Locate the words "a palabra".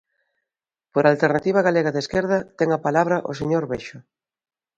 2.73-3.17